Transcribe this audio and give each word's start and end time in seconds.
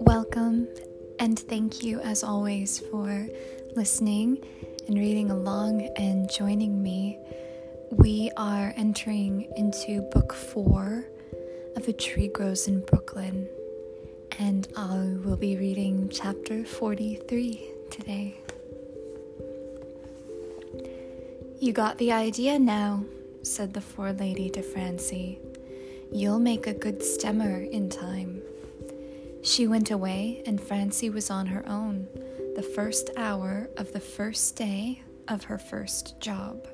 Welcome, 0.00 0.68
and 1.18 1.38
thank 1.38 1.82
you 1.82 2.00
as 2.00 2.24
always 2.24 2.78
for 2.78 3.28
listening 3.76 4.42
and 4.86 4.96
reading 4.96 5.30
along 5.30 5.82
and 5.96 6.30
joining 6.30 6.82
me. 6.82 7.18
We 7.90 8.30
are 8.38 8.72
entering 8.76 9.52
into 9.56 10.00
book 10.12 10.32
four 10.32 11.04
of 11.76 11.86
A 11.86 11.92
Tree 11.92 12.28
Grows 12.28 12.68
in 12.68 12.80
Brooklyn, 12.80 13.46
and 14.38 14.66
I 14.74 15.18
will 15.24 15.36
be 15.36 15.58
reading 15.58 16.08
chapter 16.10 16.64
43 16.64 17.70
today. 17.90 18.40
You 21.60 21.74
got 21.74 21.98
the 21.98 22.12
idea 22.12 22.58
now, 22.58 23.04
said 23.42 23.72
the 23.72 23.80
forelady 23.80 24.52
to 24.52 24.62
Francie. 24.62 25.38
You'll 26.12 26.38
make 26.38 26.66
a 26.66 26.74
good 26.74 27.00
stemmer 27.00 27.68
in 27.70 27.90
time. 27.90 28.42
She 29.42 29.66
went 29.66 29.90
away, 29.90 30.42
and 30.46 30.60
Francie 30.60 31.10
was 31.10 31.30
on 31.30 31.46
her 31.46 31.66
own, 31.68 32.08
the 32.56 32.62
first 32.62 33.10
hour 33.16 33.68
of 33.76 33.92
the 33.92 34.00
first 34.00 34.56
day 34.56 35.02
of 35.28 35.44
her 35.44 35.58
first 35.58 36.18
job. 36.20 36.66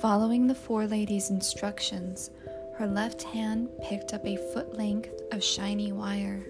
Following 0.00 0.46
the 0.46 0.54
forelady's 0.54 1.30
instructions, 1.30 2.30
her 2.76 2.86
left 2.86 3.22
hand 3.22 3.68
picked 3.82 4.14
up 4.14 4.24
a 4.24 4.36
foot 4.52 4.76
length 4.76 5.20
of 5.32 5.42
shiny 5.42 5.92
wire. 5.92 6.46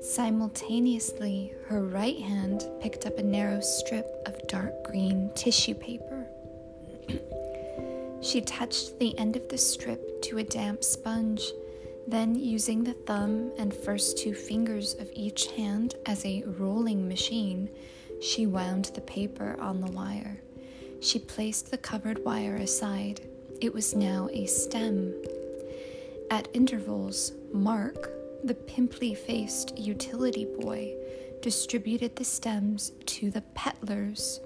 Simultaneously, 0.00 1.52
her 1.66 1.82
right 1.84 2.18
hand 2.18 2.64
picked 2.80 3.04
up 3.04 3.18
a 3.18 3.22
narrow 3.22 3.60
strip 3.60 4.06
of 4.26 4.48
dark 4.48 4.82
green 4.84 5.30
tissue 5.34 5.74
paper. 5.74 6.26
She 8.22 8.40
touched 8.40 8.98
the 8.98 9.16
end 9.18 9.36
of 9.36 9.48
the 9.48 9.58
strip 9.58 10.22
to 10.22 10.38
a 10.38 10.44
damp 10.44 10.84
sponge, 10.84 11.52
then, 12.10 12.34
using 12.34 12.82
the 12.82 12.94
thumb 12.94 13.52
and 13.56 13.72
first 13.72 14.18
two 14.18 14.34
fingers 14.34 14.94
of 14.94 15.08
each 15.12 15.46
hand 15.52 15.94
as 16.06 16.24
a 16.24 16.42
rolling 16.44 17.06
machine, 17.06 17.70
she 18.20 18.46
wound 18.46 18.86
the 18.86 19.00
paper 19.00 19.56
on 19.60 19.80
the 19.80 19.92
wire. 19.92 20.40
She 21.00 21.20
placed 21.20 21.70
the 21.70 21.78
covered 21.78 22.24
wire 22.24 22.56
aside. 22.56 23.20
It 23.60 23.72
was 23.72 23.94
now 23.94 24.28
a 24.32 24.46
stem. 24.46 25.14
At 26.30 26.48
intervals, 26.52 27.32
Mark, 27.52 28.10
the 28.42 28.54
pimply 28.54 29.14
faced 29.14 29.78
utility 29.78 30.46
boy, 30.58 30.94
distributed 31.42 32.16
the 32.16 32.24
stems 32.24 32.90
to 33.06 33.30
the 33.30 33.42
petalers, 33.54 34.40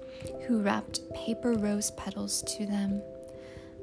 who 0.45 0.61
wrapped 0.61 1.01
paper 1.13 1.53
rose 1.53 1.89
petals 1.91 2.43
to 2.57 2.65
them. 2.67 3.01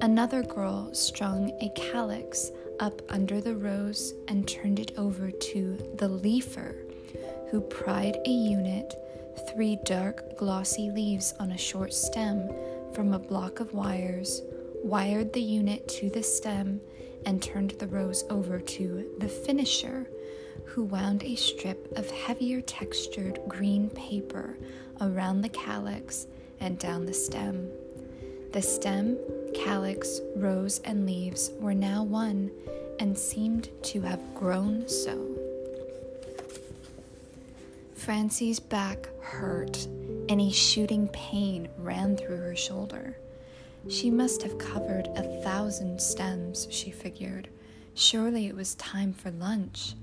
Another 0.01 0.43
girl 0.43 0.93
strung 0.93 1.51
a 1.61 1.69
calyx 1.75 2.51
up 2.79 3.01
under 3.09 3.39
the 3.39 3.55
rose 3.55 4.13
and 4.27 4.47
turned 4.47 4.79
it 4.79 4.91
over 4.97 5.31
to 5.31 5.77
the 5.95 6.07
leafer, 6.07 6.75
who 7.49 7.61
pried 7.61 8.17
a 8.25 8.29
unit, 8.29 8.93
three 9.49 9.77
dark, 9.85 10.37
glossy 10.37 10.89
leaves 10.91 11.33
on 11.39 11.51
a 11.51 11.57
short 11.57 11.93
stem, 11.93 12.49
from 12.93 13.13
a 13.13 13.19
block 13.19 13.59
of 13.59 13.73
wires, 13.73 14.41
wired 14.83 15.31
the 15.33 15.41
unit 15.41 15.87
to 15.87 16.09
the 16.09 16.23
stem, 16.23 16.81
and 17.25 17.41
turned 17.41 17.71
the 17.71 17.87
rose 17.87 18.25
over 18.29 18.59
to 18.59 19.09
the 19.19 19.29
finisher, 19.29 20.09
who 20.65 20.83
wound 20.83 21.23
a 21.23 21.35
strip 21.35 21.97
of 21.97 22.09
heavier 22.11 22.61
textured 22.61 23.39
green 23.47 23.89
paper 23.91 24.57
around 24.99 25.41
the 25.41 25.49
calyx 25.49 26.27
and 26.59 26.77
down 26.79 27.05
the 27.05 27.13
stem. 27.13 27.69
The 28.53 28.61
stem, 28.61 29.17
calyx, 29.55 30.21
rose, 30.35 30.79
and 30.85 31.07
leaves 31.07 31.49
were 31.59 31.73
now 31.73 32.03
one 32.03 32.51
and 32.99 33.17
seemed 33.17 33.69
to 33.81 34.01
have 34.01 34.21
grown 34.35 34.87
so. 34.87 35.27
Francie's 37.95 38.59
back 38.59 39.09
hurt, 39.21 39.87
and 40.29 40.39
a 40.39 40.51
shooting 40.51 41.07
pain 41.07 41.67
ran 41.79 42.15
through 42.15 42.37
her 42.37 42.55
shoulder. 42.55 43.17
She 43.89 44.11
must 44.11 44.43
have 44.43 44.59
covered 44.59 45.07
a 45.15 45.41
thousand 45.41 45.99
stems, 45.99 46.67
she 46.69 46.91
figured. 46.91 47.47
Surely 47.95 48.45
it 48.45 48.55
was 48.55 48.75
time 48.75 49.13
for 49.13 49.31
lunch. 49.31 49.95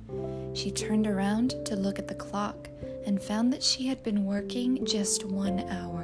She 0.55 0.73
turned 0.73 1.07
around 1.07 1.55
to 1.67 1.77
look 1.77 2.01
at 2.01 2.09
the 2.09 2.15
clock 2.15 2.69
and 3.07 3.23
found 3.23 3.53
that 3.53 3.63
she 3.63 3.87
had 3.87 4.03
been 4.03 4.25
working 4.25 4.85
just 4.85 5.25
one 5.25 5.61
hour. 5.69 6.00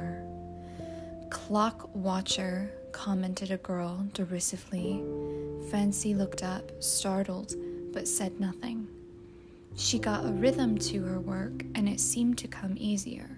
Clock 1.29 1.89
watcher, 1.93 2.71
commented 2.91 3.51
a 3.51 3.57
girl 3.57 4.07
derisively. 4.13 5.03
Francie 5.69 6.13
looked 6.13 6.43
up, 6.43 6.71
startled, 6.81 7.53
but 7.93 8.07
said 8.07 8.39
nothing. 8.39 8.87
She 9.75 9.99
got 9.99 10.25
a 10.25 10.31
rhythm 10.31 10.77
to 10.79 11.03
her 11.03 11.19
work, 11.19 11.63
and 11.75 11.87
it 11.87 11.99
seemed 11.99 12.37
to 12.39 12.47
come 12.47 12.75
easier. 12.77 13.29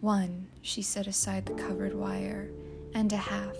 One, 0.00 0.48
she 0.62 0.82
set 0.82 1.06
aside 1.06 1.46
the 1.46 1.54
covered 1.54 1.94
wire, 1.94 2.50
and 2.94 3.12
a 3.12 3.18
half. 3.18 3.56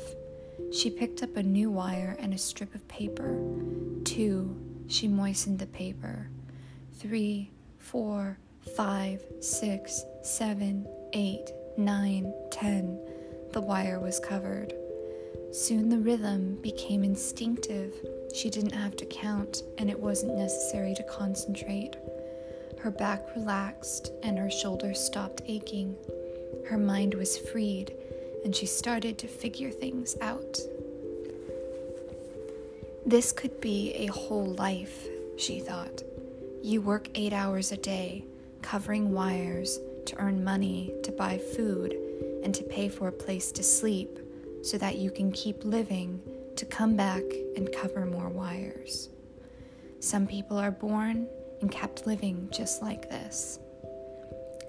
She 0.73 0.91
picked 0.91 1.23
up 1.23 1.37
a 1.37 1.43
new 1.43 1.71
wire 1.71 2.17
and 2.19 2.35
a 2.35 2.39
strip 2.39 2.75
of 2.75 2.87
paper. 2.89 3.39
Two, 4.05 4.57
she 4.89 5.07
moistened 5.07 5.59
the 5.59 5.67
paper. 5.67 6.29
Three, 6.99 7.51
four, 7.79 8.39
five, 8.77 9.23
six, 9.41 10.05
seven, 10.23 10.87
eight, 11.13 11.51
nine, 11.77 12.33
ten. 12.51 12.99
The 13.53 13.61
wire 13.61 13.99
was 13.99 14.21
covered. 14.21 14.73
Soon 15.53 15.89
the 15.89 15.99
rhythm 15.99 16.59
became 16.63 17.03
instinctive. 17.03 17.93
She 18.33 18.49
didn't 18.49 18.75
have 18.75 18.95
to 18.97 19.07
count, 19.07 19.65
and 19.79 19.91
it 19.91 19.99
wasn't 19.99 20.39
necessary 20.39 20.95
to 20.95 21.03
concentrate. 21.03 21.97
Her 22.79 22.93
back 22.93 23.27
relaxed, 23.35 24.13
and 24.23 24.39
her 24.39 24.51
shoulders 24.51 25.01
stopped 25.01 25.43
aching. 25.47 25.97
Her 26.69 26.79
mind 26.79 27.15
was 27.15 27.37
freed, 27.37 27.93
and 28.45 28.55
she 28.55 28.67
started 28.67 29.19
to 29.19 29.27
figure 29.27 29.71
things 29.71 30.17
out. 30.21 30.61
This 33.05 33.33
could 33.33 33.61
be 33.61 33.93
a 33.95 34.07
whole 34.07 34.55
life, 34.55 35.09
she 35.37 35.59
thought. 35.59 36.05
You 36.63 36.81
work 36.83 37.09
eight 37.17 37.33
hours 37.33 37.73
a 37.73 37.77
day, 37.77 38.25
covering 38.63 39.13
wires 39.13 39.81
to 40.07 40.17
earn 40.19 40.45
money, 40.45 40.93
to 41.03 41.11
buy 41.11 41.39
food, 41.39 41.97
and 42.43 42.55
to 42.55 42.63
pay 42.65 42.89
for 42.89 43.09
a 43.09 43.13
place 43.13 43.53
to 43.53 43.63
sleep 43.63 44.19
so 44.63 44.79
that 44.79 44.97
you 44.97 45.11
can 45.11 45.33
keep 45.33 45.65
living 45.65 46.21
to 46.57 46.67
come 46.67 46.97
back 46.97 47.23
and 47.57 47.73
cover 47.73 48.05
more 48.05 48.29
wires. 48.29 49.09
Some 50.01 50.27
people 50.27 50.59
are 50.59 50.71
born 50.71 51.29
and 51.61 51.71
kept 51.71 52.07
living 52.07 52.49
just 52.51 52.83
like 52.83 53.09
this. 53.09 53.59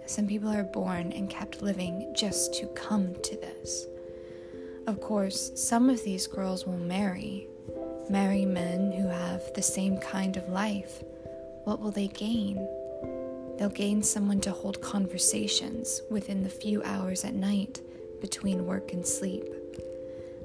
Some 0.05 0.27
people 0.27 0.49
are 0.49 0.63
born 0.63 1.11
and 1.13 1.29
kept 1.29 1.61
living 1.61 2.13
just 2.15 2.53
to 2.55 2.67
come 2.67 3.15
to 3.23 3.35
this. 3.37 3.87
Of 4.87 4.99
course, 4.99 5.51
some 5.55 5.89
of 5.89 6.03
these 6.03 6.27
girls 6.27 6.65
will 6.65 6.77
marry, 6.77 7.47
marry 8.09 8.45
men 8.45 8.91
who 8.91 9.07
have 9.07 9.53
the 9.53 9.61
same 9.61 9.97
kind 9.99 10.35
of 10.37 10.49
life. 10.49 11.03
What 11.63 11.79
will 11.79 11.91
they 11.91 12.07
gain? 12.07 12.67
They'll 13.61 13.69
gain 13.69 14.01
someone 14.01 14.41
to 14.41 14.51
hold 14.51 14.81
conversations 14.81 16.01
within 16.09 16.41
the 16.41 16.49
few 16.49 16.81
hours 16.81 17.23
at 17.23 17.35
night 17.35 17.79
between 18.19 18.65
work 18.65 18.91
and 18.91 19.05
sleep 19.05 19.45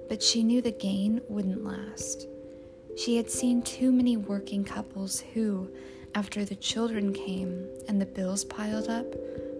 but 0.08 0.22
she 0.22 0.42
knew 0.42 0.62
the 0.62 0.72
gain 0.72 1.20
wouldn't 1.28 1.64
last. 1.64 2.26
She 2.96 3.16
had 3.16 3.30
seen 3.30 3.62
too 3.62 3.92
many 3.92 4.16
working 4.16 4.64
couples 4.64 5.20
who, 5.34 5.70
after 6.14 6.44
the 6.44 6.56
children 6.56 7.12
came 7.12 7.66
and 7.88 8.00
the 8.00 8.06
bills 8.06 8.44
piled 8.44 8.88
up, 8.88 9.06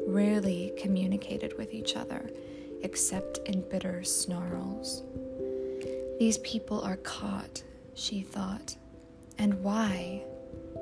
rarely 0.06 0.72
communicated 0.78 1.56
with 1.58 1.74
each 1.74 1.96
other, 1.96 2.30
except 2.82 3.38
in 3.46 3.68
bitter 3.68 4.04
snarls. 4.04 5.02
These 6.18 6.38
people 6.38 6.80
are 6.80 6.96
caught, 6.98 7.62
she 7.94 8.22
thought. 8.22 8.76
And 9.38 9.62
why? 9.62 10.22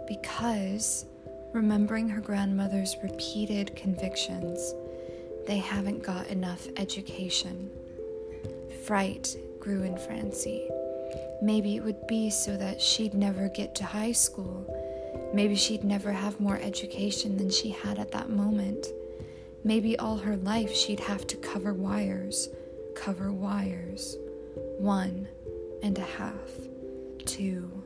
Because, 0.06 1.06
remembering 1.54 2.08
her 2.08 2.20
grandmother's 2.20 2.96
repeated 3.00 3.74
convictions, 3.76 4.74
they 5.46 5.58
haven't 5.58 6.02
got 6.02 6.26
enough 6.26 6.66
education. 6.76 7.70
Fright 8.84 9.36
grew 9.60 9.84
in 9.84 9.96
Francie. 9.96 10.68
Maybe 11.40 11.76
it 11.76 11.84
would 11.84 12.06
be 12.08 12.28
so 12.28 12.56
that 12.56 12.80
she'd 12.80 13.14
never 13.14 13.48
get 13.48 13.74
to 13.76 13.84
high 13.84 14.12
school. 14.12 14.66
Maybe 15.32 15.54
she'd 15.54 15.84
never 15.84 16.10
have 16.10 16.40
more 16.40 16.58
education 16.58 17.36
than 17.36 17.50
she 17.50 17.70
had 17.70 17.98
at 18.00 18.10
that 18.12 18.30
moment. 18.30 18.88
Maybe 19.62 19.96
all 19.96 20.16
her 20.18 20.36
life 20.36 20.74
she'd 20.74 21.00
have 21.00 21.26
to 21.28 21.36
cover 21.36 21.72
wires, 21.72 22.48
cover 22.96 23.32
wires. 23.32 24.16
One 24.78 25.28
and 25.82 25.98
a 25.98 26.02
half, 26.02 26.50
two, 27.24 27.83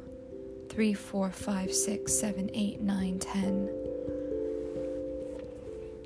three, 0.78 0.94
four, 0.94 1.28
five, 1.28 1.75
six, 1.75 2.14
seven, 2.14 2.48
eight, 2.54 2.80
nine, 2.80 3.19
ten. 3.19 3.69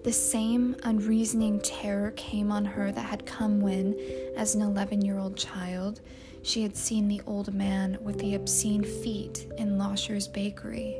The 0.03 0.15
same 0.15 0.77
unreasoning 0.85 1.61
terror 1.61 2.13
came 2.13 2.51
on 2.51 2.65
her 2.65 2.91
that 2.91 3.05
had 3.05 3.27
come 3.27 3.61
when, 3.61 3.95
as 4.35 4.55
an 4.55 4.63
11 4.63 5.03
year 5.03 5.19
old 5.19 5.37
child, 5.37 6.01
She 6.43 6.63
had 6.63 6.75
seen 6.75 7.07
the 7.07 7.21
old 7.27 7.53
man 7.53 7.99
with 8.01 8.19
the 8.19 8.35
obscene 8.35 8.83
feet 8.83 9.47
in 9.59 9.77
Losher's 9.77 10.27
bakery. 10.27 10.97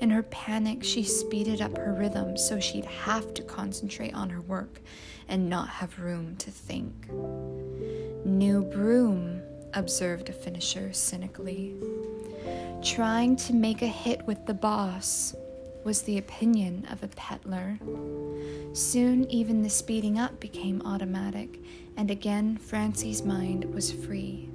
In 0.00 0.08
her 0.08 0.22
panic, 0.22 0.82
she 0.82 1.02
speeded 1.02 1.60
up 1.60 1.76
her 1.76 1.92
rhythm 1.92 2.38
so 2.38 2.58
she'd 2.58 2.86
have 2.86 3.34
to 3.34 3.42
concentrate 3.42 4.14
on 4.14 4.30
her 4.30 4.40
work 4.40 4.80
and 5.28 5.50
not 5.50 5.68
have 5.68 5.98
room 5.98 6.34
to 6.36 6.50
think. 6.50 7.10
New 8.24 8.62
broom, 8.62 9.42
observed 9.74 10.30
a 10.30 10.32
finisher 10.32 10.94
cynically. 10.94 11.74
Trying 12.82 13.36
to 13.36 13.54
make 13.54 13.82
a 13.82 13.86
hit 13.86 14.26
with 14.26 14.46
the 14.46 14.54
boss 14.54 15.34
was 15.84 16.02
the 16.02 16.18
opinion 16.18 16.86
of 16.90 17.02
a 17.02 17.08
petaler. 17.08 17.78
Soon, 18.76 19.28
even 19.30 19.62
the 19.62 19.70
speeding 19.70 20.18
up 20.18 20.38
became 20.40 20.82
automatic, 20.82 21.58
and 21.96 22.10
again 22.10 22.56
Francie's 22.58 23.22
mind 23.22 23.64
was 23.74 23.90
free. 23.90 24.48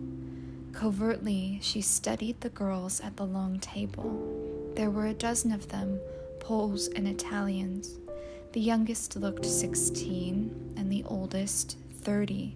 Covertly, 0.72 1.60
she 1.62 1.82
studied 1.82 2.40
the 2.42 2.50
girls 2.50 3.02
at 3.02 3.18
the 3.18 3.26
long 3.26 3.60
table. 3.60 4.72
There 4.76 4.90
were 4.90 5.08
a 5.08 5.14
dozen 5.14 5.52
of 5.52 5.70
them, 5.70 6.00
Poles 6.40 6.88
and 6.88 7.08
Italians. 7.08 7.98
The 8.54 8.62
youngest 8.62 9.16
looked 9.16 9.46
16, 9.46 10.74
and 10.78 10.92
the 10.92 11.04
oldest 11.06 11.78
30, 12.02 12.56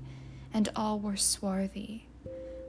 and 0.53 0.69
all 0.75 0.99
were 0.99 1.17
swarthy. 1.17 2.04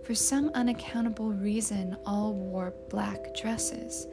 For 0.06 0.14
some 0.14 0.52
unaccountable 0.54 1.32
reason, 1.32 1.96
all 2.06 2.32
wore 2.32 2.72
black 2.90 3.34
dresses, 3.34 4.06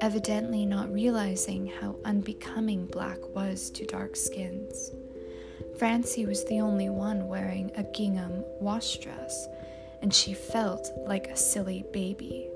evidently 0.00 0.66
not 0.66 0.92
realizing 0.92 1.68
how 1.68 1.94
unbecoming 2.04 2.86
black 2.86 3.18
was 3.36 3.70
to 3.70 3.86
dark 3.86 4.16
skins. 4.16 4.90
Francie 5.78 6.26
was 6.26 6.44
the 6.46 6.58
only 6.58 6.88
one 6.88 7.28
wearing 7.28 7.70
a 7.76 7.84
gingham 7.84 8.42
wash 8.58 8.98
dress, 8.98 9.46
and 10.02 10.12
she 10.12 10.34
felt 10.34 10.90
like 11.06 11.28
a 11.28 11.36
silly 11.36 11.84
baby. 11.92 12.48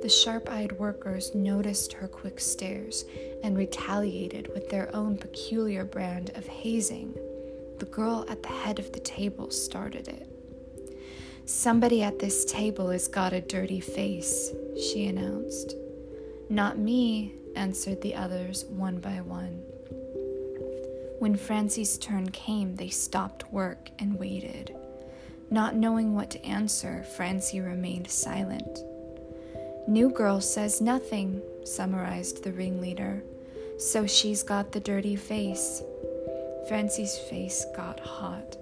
The 0.00 0.08
sharp 0.08 0.48
eyed 0.50 0.72
workers 0.72 1.34
noticed 1.34 1.92
her 1.92 2.08
quick 2.08 2.40
stares 2.40 3.04
and 3.42 3.58
retaliated 3.58 4.48
with 4.54 4.70
their 4.70 4.88
own 4.96 5.18
peculiar 5.18 5.84
brand 5.84 6.30
of 6.34 6.46
hazing. 6.46 7.12
The 7.78 7.84
girl 7.90 8.24
at 8.30 8.42
the 8.42 8.48
head 8.48 8.78
of 8.78 8.90
the 8.92 9.00
table 9.00 9.50
started 9.50 10.08
it. 10.08 10.35
Somebody 11.48 12.02
at 12.02 12.18
this 12.18 12.44
table 12.44 12.90
has 12.90 13.06
got 13.06 13.32
a 13.32 13.40
dirty 13.40 13.78
face, 13.78 14.50
she 14.76 15.06
announced. 15.06 15.76
Not 16.50 16.76
me, 16.76 17.34
answered 17.54 18.02
the 18.02 18.16
others 18.16 18.64
one 18.64 18.98
by 18.98 19.20
one. 19.20 19.62
When 21.20 21.36
Francie's 21.36 21.98
turn 21.98 22.30
came, 22.30 22.74
they 22.74 22.88
stopped 22.88 23.52
work 23.52 23.90
and 24.00 24.18
waited. 24.18 24.74
Not 25.48 25.76
knowing 25.76 26.16
what 26.16 26.30
to 26.30 26.44
answer, 26.44 27.04
Francie 27.16 27.60
remained 27.60 28.10
silent. 28.10 28.80
New 29.86 30.10
girl 30.10 30.40
says 30.40 30.80
nothing, 30.80 31.40
summarized 31.62 32.42
the 32.42 32.50
ringleader. 32.50 33.22
So 33.78 34.04
she's 34.04 34.42
got 34.42 34.72
the 34.72 34.80
dirty 34.80 35.14
face. 35.14 35.80
Francie's 36.66 37.16
face 37.16 37.64
got 37.76 38.00
hot 38.00 38.56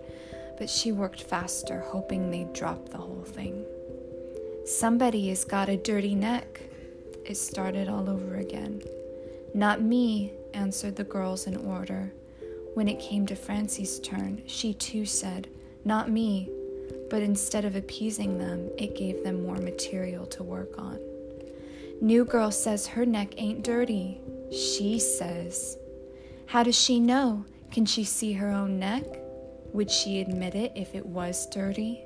but 0.58 0.70
she 0.70 0.92
worked 0.92 1.22
faster, 1.22 1.80
hoping 1.80 2.30
they'd 2.30 2.52
drop 2.52 2.88
the 2.88 2.98
whole 2.98 3.24
thing. 3.24 3.64
Somebody 4.64 5.28
has 5.28 5.44
got 5.44 5.68
a 5.68 5.76
dirty 5.76 6.14
neck. 6.14 6.60
It 7.24 7.36
started 7.36 7.88
all 7.88 8.08
over 8.08 8.36
again. 8.36 8.82
Not 9.54 9.82
me, 9.82 10.32
answered 10.52 10.96
the 10.96 11.04
girls 11.04 11.46
in 11.46 11.56
order. 11.56 12.12
When 12.74 12.88
it 12.88 12.98
came 13.00 13.26
to 13.26 13.36
Francie's 13.36 14.00
turn, 14.00 14.42
she 14.46 14.74
too 14.74 15.06
said, 15.06 15.48
Not 15.84 16.10
me, 16.10 16.50
but 17.10 17.22
instead 17.22 17.64
of 17.64 17.76
appeasing 17.76 18.38
them, 18.38 18.70
it 18.78 18.96
gave 18.96 19.22
them 19.22 19.44
more 19.44 19.56
material 19.56 20.26
to 20.26 20.42
work 20.42 20.78
on. 20.78 20.98
New 22.00 22.24
girl 22.24 22.50
says 22.50 22.86
her 22.88 23.06
neck 23.06 23.34
ain't 23.36 23.62
dirty. 23.62 24.20
She 24.50 24.98
says. 24.98 25.78
How 26.46 26.62
does 26.62 26.78
she 26.78 27.00
know? 27.00 27.44
Can 27.70 27.86
she 27.86 28.04
see 28.04 28.32
her 28.32 28.50
own 28.50 28.78
neck? 28.78 29.04
Would 29.74 29.90
she 29.90 30.20
admit 30.20 30.54
it 30.54 30.70
if 30.76 30.94
it 30.94 31.04
was 31.04 31.46
dirty? 31.46 32.04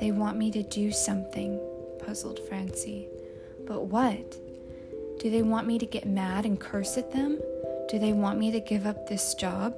They 0.00 0.10
want 0.10 0.36
me 0.36 0.50
to 0.50 0.64
do 0.64 0.90
something, 0.90 1.60
puzzled 2.04 2.40
Francie. 2.48 3.06
But 3.64 3.84
what? 3.84 4.36
Do 5.20 5.30
they 5.30 5.42
want 5.42 5.68
me 5.68 5.78
to 5.78 5.86
get 5.86 6.04
mad 6.04 6.44
and 6.44 6.58
curse 6.58 6.98
at 6.98 7.12
them? 7.12 7.38
Do 7.88 8.00
they 8.00 8.12
want 8.12 8.40
me 8.40 8.50
to 8.50 8.58
give 8.58 8.88
up 8.88 9.06
this 9.06 9.34
job? 9.34 9.72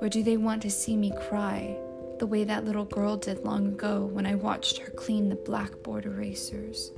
Or 0.00 0.08
do 0.08 0.22
they 0.22 0.36
want 0.36 0.62
to 0.62 0.70
see 0.70 0.96
me 0.96 1.12
cry, 1.28 1.76
the 2.20 2.26
way 2.28 2.44
that 2.44 2.64
little 2.64 2.84
girl 2.84 3.16
did 3.16 3.44
long 3.44 3.66
ago 3.66 4.04
when 4.04 4.24
I 4.24 4.36
watched 4.36 4.78
her 4.78 4.90
clean 4.92 5.28
the 5.28 5.34
blackboard 5.34 6.06
erasers? 6.06 6.92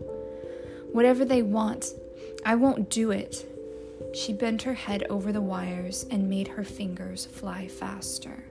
Whatever 0.93 1.25
they 1.25 1.41
want, 1.41 1.95
I 2.45 2.57
won't 2.57 2.91
do 2.91 3.11
it. 3.11 3.47
She 4.13 4.35
bent 4.35 4.61
her 4.65 4.75
head 4.75 5.05
over 5.09 5.33
the 5.33 5.41
wires 5.41 6.05
and 6.11 6.29
made 6.29 6.49
her 6.49 6.63
fingers 6.63 7.25
fly 7.25 7.69
faster. 7.69 8.45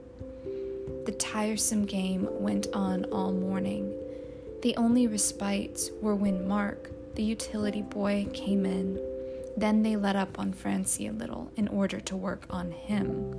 The 1.04 1.12
tiresome 1.12 1.84
game 1.84 2.26
went 2.30 2.68
on 2.72 3.04
all 3.12 3.30
morning. 3.30 3.92
The 4.62 4.74
only 4.78 5.06
respites 5.06 5.90
were 6.00 6.14
when 6.14 6.48
Mark, 6.48 6.90
the 7.14 7.22
utility 7.22 7.82
boy, 7.82 8.26
came 8.32 8.64
in. 8.64 8.98
Then 9.54 9.82
they 9.82 9.96
let 9.96 10.16
up 10.16 10.38
on 10.38 10.54
Francie 10.54 11.06
a 11.06 11.12
little 11.12 11.52
in 11.56 11.68
order 11.68 12.00
to 12.00 12.16
work 12.16 12.46
on 12.48 12.70
him. 12.70 13.32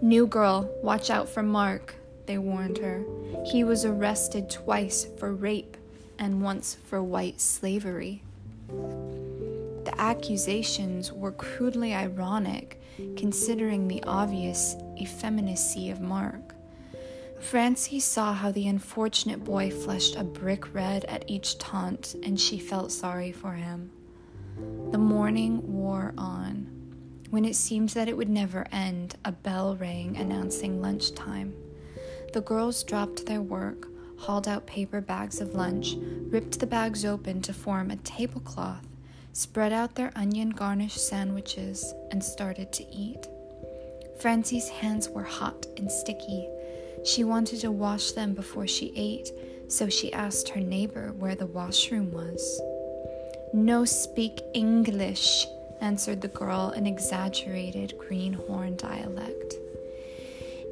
New 0.00 0.26
girl, 0.26 0.68
watch 0.82 1.08
out 1.08 1.28
for 1.28 1.44
Mark, 1.44 1.94
they 2.26 2.36
warned 2.36 2.78
her. 2.78 3.04
He 3.46 3.62
was 3.62 3.84
arrested 3.84 4.50
twice 4.50 5.06
for 5.18 5.32
rape 5.32 5.76
and 6.18 6.42
once 6.42 6.76
for 6.84 7.00
white 7.00 7.40
slavery. 7.40 8.24
The 8.68 9.94
accusations 9.96 11.12
were 11.12 11.30
crudely 11.30 11.94
ironic 11.94 12.80
considering 13.16 13.88
the 13.88 14.02
obvious 14.04 14.76
effeminacy 15.02 15.90
of 15.90 16.00
Mark. 16.00 16.54
Francie 17.40 18.00
saw 18.00 18.32
how 18.32 18.52
the 18.52 18.68
unfortunate 18.68 19.42
boy 19.44 19.70
flushed 19.70 20.14
a 20.14 20.22
brick 20.22 20.72
red 20.72 21.04
at 21.06 21.24
each 21.28 21.58
taunt, 21.58 22.14
and 22.22 22.40
she 22.40 22.58
felt 22.58 22.92
sorry 22.92 23.32
for 23.32 23.52
him. 23.52 23.90
The 24.92 24.98
morning 24.98 25.60
wore 25.72 26.14
on. 26.16 26.68
When 27.30 27.44
it 27.44 27.56
seemed 27.56 27.90
that 27.90 28.08
it 28.08 28.16
would 28.16 28.28
never 28.28 28.66
end, 28.70 29.16
a 29.24 29.32
bell 29.32 29.76
rang 29.76 30.16
announcing 30.16 30.80
lunchtime. 30.80 31.54
The 32.32 32.42
girls 32.42 32.84
dropped 32.84 33.26
their 33.26 33.42
work, 33.42 33.88
hauled 34.18 34.46
out 34.46 34.66
paper 34.66 35.00
bags 35.00 35.40
of 35.40 35.54
lunch, 35.54 35.96
ripped 36.30 36.60
the 36.60 36.66
bags 36.66 37.04
open 37.04 37.42
to 37.42 37.52
form 37.52 37.90
a 37.90 37.96
tablecloth, 37.96 38.86
spread 39.32 39.72
out 39.72 39.96
their 39.96 40.12
onion 40.14 40.50
garnished 40.50 41.08
sandwiches, 41.08 41.92
and 42.10 42.22
started 42.22 42.72
to 42.74 42.84
eat. 42.94 43.26
Francie's 44.22 44.68
hands 44.68 45.08
were 45.08 45.24
hot 45.24 45.66
and 45.76 45.90
sticky. 45.90 46.48
She 47.04 47.24
wanted 47.24 47.58
to 47.62 47.72
wash 47.72 48.12
them 48.12 48.34
before 48.34 48.68
she 48.68 48.92
ate, 48.94 49.32
so 49.66 49.88
she 49.88 50.12
asked 50.12 50.50
her 50.50 50.60
neighbor 50.60 51.12
where 51.18 51.34
the 51.34 51.46
washroom 51.46 52.12
was. 52.12 52.60
No 53.52 53.84
speak 53.84 54.40
English, 54.54 55.44
answered 55.80 56.20
the 56.20 56.28
girl 56.28 56.70
in 56.76 56.86
exaggerated 56.86 57.98
greenhorn 57.98 58.76
dialect. 58.76 59.56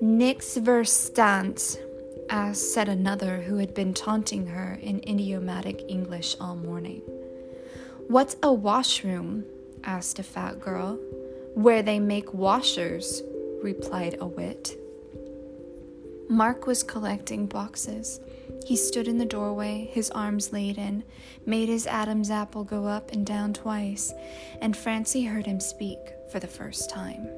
Nix 0.00 0.56
verstant, 0.56 1.80
as 2.30 2.72
said 2.72 2.88
another 2.88 3.38
who 3.38 3.56
had 3.56 3.74
been 3.74 3.94
taunting 3.94 4.46
her 4.46 4.78
in 4.80 5.02
idiomatic 5.08 5.84
English 5.88 6.36
all 6.40 6.54
morning. 6.54 7.02
What's 8.06 8.36
a 8.44 8.52
washroom? 8.52 9.44
asked 9.82 10.20
a 10.20 10.22
fat 10.22 10.60
girl. 10.60 11.00
Where 11.54 11.82
they 11.82 11.98
make 11.98 12.32
washers, 12.32 13.24
replied 13.62 14.16
a 14.20 14.26
wit. 14.26 14.76
Mark 16.28 16.66
was 16.66 16.82
collecting 16.82 17.46
boxes. 17.46 18.20
He 18.64 18.76
stood 18.76 19.08
in 19.08 19.18
the 19.18 19.24
doorway, 19.24 19.90
his 19.92 20.10
arms 20.10 20.52
laden, 20.52 21.02
made 21.44 21.68
his 21.68 21.86
Adam's 21.86 22.30
apple 22.30 22.62
go 22.62 22.86
up 22.86 23.10
and 23.12 23.26
down 23.26 23.52
twice, 23.52 24.12
and 24.60 24.76
Francie 24.76 25.24
heard 25.24 25.46
him 25.46 25.60
speak 25.60 25.98
for 26.30 26.38
the 26.38 26.46
first 26.46 26.88
time. 26.88 27.28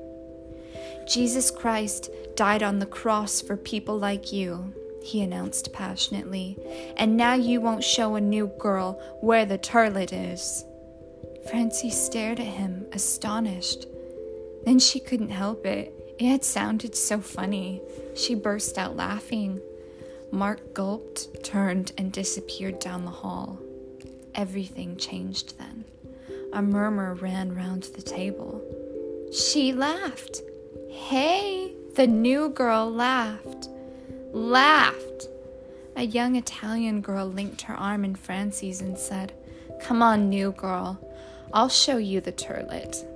Jesus 1.07 1.51
Christ 1.51 2.11
died 2.37 2.63
on 2.63 2.79
the 2.79 2.87
cross 2.87 3.41
for 3.41 3.57
people 3.57 3.99
like 3.99 4.33
you 4.33 4.75
he 5.03 5.21
announced 5.23 5.73
passionately, 5.73 6.57
and 6.97 7.17
now 7.17 7.35
you 7.35 7.61
won't 7.61 7.85
show 7.85 8.15
a 8.15 8.21
new 8.21 8.47
girl 8.59 9.01
where 9.21 9.45
the 9.45 9.59
toilet 9.59 10.13
is. 10.13 10.65
Francie 11.51 11.91
stared 11.91 12.39
at 12.39 12.47
him, 12.47 12.87
astonished. 12.93 13.87
Then 14.65 14.79
she 14.79 15.01
couldn't 15.01 15.31
help 15.31 15.67
it. 15.67 15.93
It 16.23 16.29
had 16.29 16.45
sounded 16.45 16.95
so 16.95 17.19
funny. 17.19 17.83
She 18.15 18.37
burst 18.37 18.79
out 18.79 18.95
laughing. 18.95 19.61
Mark 20.31 20.73
gulped, 20.73 21.43
turned, 21.43 21.91
and 21.99 22.13
disappeared 22.13 22.79
down 22.79 23.05
the 23.05 23.11
hall. 23.11 23.59
Everything 24.33 24.97
changed 24.97 25.59
then. 25.59 25.85
A 26.53 26.63
murmur 26.63 27.15
ran 27.15 27.57
round 27.57 27.89
the 27.97 28.03
table. 28.03 28.63
She 29.33 29.73
laughed. 29.73 30.43
Hey, 30.89 31.75
the 31.97 32.07
new 32.07 32.51
girl 32.51 32.89
laughed 32.89 33.69
laughed. 34.33 35.27
A 35.97 36.05
young 36.05 36.37
Italian 36.37 37.01
girl 37.01 37.27
linked 37.27 37.63
her 37.63 37.75
arm 37.75 38.05
in 38.05 38.15
Francie's 38.15 38.81
and 38.81 38.97
said, 38.97 39.33
Come 39.83 40.03
on, 40.03 40.31
new 40.31 40.53
girl, 40.53 41.01
I'll 41.53 41.69
show 41.69 41.97
you 41.97 42.21
the 42.21 42.31
turlet. 42.31 43.09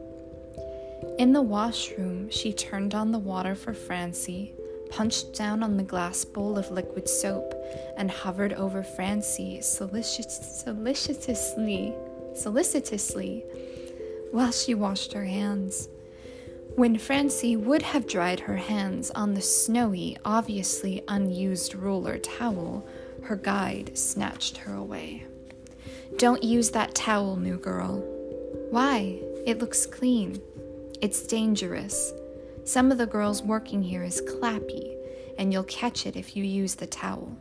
In 1.19 1.33
the 1.33 1.43
washroom, 1.43 2.31
she 2.31 2.53
turned 2.53 2.95
on 2.95 3.13
the 3.13 3.19
water 3.19 3.55
for 3.55 3.75
Francie, 3.75 4.55
punched 4.91 5.35
down 5.35 5.63
on 5.63 5.77
the 5.77 5.83
glass 5.83 6.25
bowl 6.25 6.59
of 6.59 6.71
liquid 6.71 7.09
soap, 7.09 7.55
and 7.97 8.11
hovered 8.11 8.53
over 8.53 8.83
Francie 8.83 9.61
solicitously, 9.61 11.95
solicitously 12.35 13.45
while 14.31 14.53
she 14.53 14.75
washed 14.75 15.13
her 15.13 15.25
hands. 15.25 15.89
When 16.75 16.99
Francie 16.99 17.57
would 17.57 17.83
have 17.83 18.07
dried 18.07 18.41
her 18.41 18.57
hands 18.57 19.11
on 19.13 19.33
the 19.33 19.41
snowy, 19.41 20.19
obviously 20.25 21.03
unused 21.09 21.75
roller 21.75 22.19
towel, 22.19 22.87
her 23.23 23.37
guide 23.37 23.97
snatched 23.97 24.59
her 24.59 24.75
away. 24.75 25.25
Don't 26.17 26.43
use 26.43 26.71
that 26.71 26.95
towel, 26.95 27.37
new 27.37 27.57
girl. 27.57 28.01
Why? 28.71 29.21
It 29.47 29.59
looks 29.59 29.87
clean. 29.87 30.43
It's 31.03 31.27
dangerous. 31.27 32.13
Some 32.65 32.91
of 32.91 32.97
the 32.97 33.07
girls 33.07 33.43
working 33.43 33.83
here 33.83 34.03
is 34.03 34.23
clappy, 34.23 34.97
and 35.39 35.53
you'll 35.53 35.65
catch 35.65 36.07
it 36.07 36.17
if 36.17 36.35
you 36.35 36.43
use 36.43 36.75
the 36.75 36.87
towel. 36.87 37.37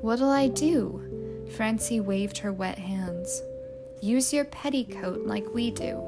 What'll 0.00 0.30
I 0.30 0.48
do? 0.48 1.46
Francie 1.56 2.00
waved 2.00 2.38
her 2.38 2.52
wet 2.52 2.78
hands. 2.78 3.42
Use 4.02 4.32
your 4.32 4.44
petticoat 4.44 5.24
like 5.24 5.54
we 5.54 5.70
do. 5.70 6.02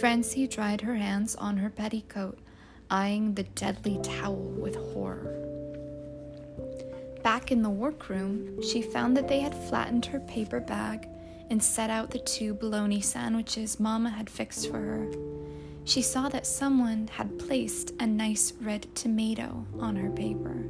Francie 0.00 0.48
dried 0.48 0.80
her 0.80 0.94
hands 0.94 1.36
on 1.36 1.58
her 1.58 1.70
petticoat, 1.70 2.38
eyeing 2.90 3.34
the 3.34 3.42
deadly 3.42 4.00
towel 4.02 4.36
with 4.36 4.76
horror. 4.76 5.40
Back 7.22 7.52
in 7.52 7.62
the 7.62 7.70
workroom, 7.70 8.62
she 8.62 8.80
found 8.80 9.16
that 9.16 9.28
they 9.28 9.40
had 9.40 9.54
flattened 9.54 10.06
her 10.06 10.20
paper 10.20 10.60
bag 10.60 11.08
and 11.50 11.62
set 11.62 11.90
out 11.90 12.10
the 12.10 12.18
two 12.18 12.54
bologna 12.54 13.00
sandwiches 13.00 13.78
Mama 13.78 14.10
had 14.10 14.30
fixed 14.30 14.70
for 14.70 14.78
her. 14.78 15.10
She 15.84 16.00
saw 16.00 16.28
that 16.30 16.46
someone 16.46 17.08
had 17.08 17.38
placed 17.38 17.92
a 18.00 18.06
nice 18.06 18.52
red 18.60 18.86
tomato 18.94 19.66
on 19.78 19.96
her 19.96 20.10
paper. 20.10 20.64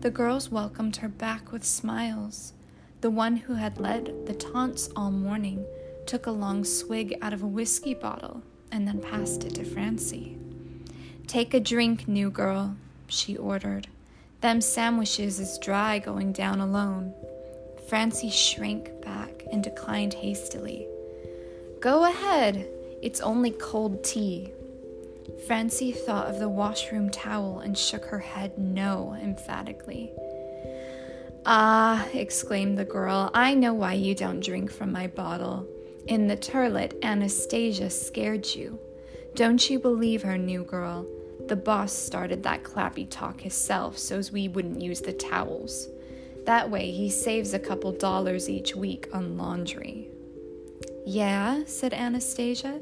The 0.00 0.10
girls 0.10 0.50
welcomed 0.50 0.96
her 0.96 1.08
back 1.08 1.50
with 1.50 1.64
smiles. 1.64 2.52
The 3.00 3.10
one 3.10 3.36
who 3.36 3.54
had 3.54 3.80
led 3.80 4.26
the 4.26 4.34
taunts 4.34 4.90
all 4.94 5.10
morning 5.10 5.64
took 6.06 6.26
a 6.26 6.30
long 6.30 6.64
swig 6.64 7.16
out 7.22 7.32
of 7.32 7.42
a 7.42 7.46
whiskey 7.46 7.94
bottle 7.94 8.42
and 8.70 8.86
then 8.86 9.00
passed 9.00 9.44
it 9.44 9.54
to 9.54 9.64
Francie. 9.64 10.36
Take 11.26 11.54
a 11.54 11.60
drink, 11.60 12.06
new 12.06 12.30
girl, 12.30 12.76
she 13.06 13.36
ordered. 13.36 13.88
Them 14.40 14.60
sandwiches 14.60 15.40
is 15.40 15.58
dry 15.58 15.98
going 15.98 16.32
down 16.32 16.60
alone. 16.60 17.12
Francie 17.88 18.28
shrank 18.28 19.00
back 19.00 19.44
and 19.50 19.64
declined 19.64 20.12
hastily. 20.12 20.86
Go 21.80 22.04
ahead, 22.04 22.68
it's 23.00 23.22
only 23.22 23.50
cold 23.50 24.04
tea. 24.04 24.52
Francie 25.46 25.92
thought 25.92 26.28
of 26.28 26.38
the 26.38 26.50
washroom 26.50 27.08
towel 27.08 27.60
and 27.60 27.78
shook 27.78 28.04
her 28.04 28.18
head 28.18 28.58
no 28.58 29.16
emphatically. 29.22 30.12
Ah, 31.46 32.06
exclaimed 32.12 32.76
the 32.76 32.84
girl, 32.84 33.30
I 33.32 33.54
know 33.54 33.72
why 33.72 33.94
you 33.94 34.14
don't 34.14 34.44
drink 34.44 34.70
from 34.70 34.92
my 34.92 35.06
bottle. 35.06 35.66
In 36.08 36.26
the 36.26 36.36
turlet, 36.36 37.02
Anastasia 37.02 37.88
scared 37.88 38.46
you. 38.54 38.78
Don't 39.34 39.70
you 39.70 39.78
believe 39.78 40.22
her, 40.22 40.36
new 40.36 40.62
girl? 40.62 41.06
The 41.46 41.56
boss 41.56 41.94
started 41.94 42.42
that 42.42 42.64
clappy 42.64 43.06
talk 43.08 43.40
himself 43.40 43.96
so's 43.96 44.30
we 44.30 44.48
wouldn't 44.48 44.82
use 44.82 45.00
the 45.00 45.14
towels. 45.14 45.88
That 46.46 46.70
way, 46.70 46.90
he 46.90 47.10
saves 47.10 47.52
a 47.52 47.58
couple 47.58 47.92
dollars 47.92 48.48
each 48.48 48.74
week 48.74 49.08
on 49.12 49.36
laundry. 49.36 50.08
Yeah, 51.06 51.64
said 51.66 51.94
Anastasia. 51.94 52.80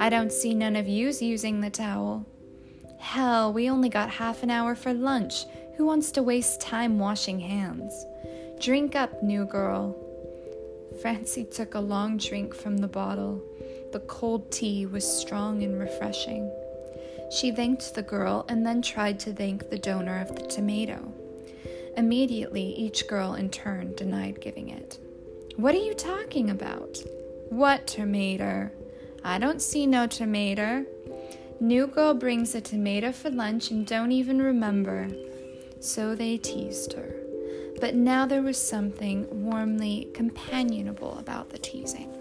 I 0.00 0.08
don't 0.08 0.32
see 0.32 0.54
none 0.54 0.76
of 0.76 0.88
yous 0.88 1.20
using 1.20 1.60
the 1.60 1.70
towel. 1.70 2.24
Hell, 2.98 3.52
we 3.52 3.68
only 3.68 3.88
got 3.88 4.10
half 4.10 4.42
an 4.42 4.50
hour 4.50 4.74
for 4.74 4.94
lunch. 4.94 5.44
Who 5.76 5.84
wants 5.84 6.10
to 6.12 6.22
waste 6.22 6.60
time 6.60 6.98
washing 6.98 7.38
hands? 7.38 7.92
Drink 8.60 8.96
up, 8.96 9.22
new 9.22 9.44
girl. 9.44 9.94
Francie 11.02 11.44
took 11.44 11.74
a 11.74 11.80
long 11.80 12.16
drink 12.16 12.54
from 12.54 12.78
the 12.78 12.88
bottle. 12.88 13.42
The 13.92 14.00
cold 14.00 14.50
tea 14.50 14.86
was 14.86 15.06
strong 15.06 15.62
and 15.62 15.78
refreshing. 15.78 16.50
She 17.30 17.50
thanked 17.50 17.94
the 17.94 18.02
girl 18.02 18.46
and 18.48 18.64
then 18.64 18.80
tried 18.80 19.20
to 19.20 19.32
thank 19.32 19.68
the 19.68 19.78
donor 19.78 20.20
of 20.20 20.34
the 20.34 20.46
tomato. 20.46 21.12
Immediately, 21.96 22.74
each 22.76 23.06
girl 23.08 23.34
in 23.34 23.48
turn 23.50 23.94
denied 23.94 24.40
giving 24.40 24.68
it. 24.68 24.98
What 25.56 25.74
are 25.74 25.78
you 25.78 25.94
talking 25.94 26.50
about? 26.50 26.98
What 27.48 27.86
tomato? 27.86 28.70
I 29.24 29.38
don't 29.38 29.62
see 29.62 29.86
no 29.86 30.06
tomato. 30.06 30.84
New 31.58 31.86
girl 31.86 32.12
brings 32.12 32.54
a 32.54 32.60
tomato 32.60 33.12
for 33.12 33.30
lunch 33.30 33.70
and 33.70 33.86
don't 33.86 34.12
even 34.12 34.42
remember. 34.42 35.08
So 35.80 36.14
they 36.14 36.36
teased 36.36 36.92
her. 36.92 37.16
But 37.80 37.94
now 37.94 38.26
there 38.26 38.42
was 38.42 38.60
something 38.60 39.26
warmly 39.30 40.08
companionable 40.12 41.18
about 41.18 41.48
the 41.48 41.58
teasing. 41.58 42.12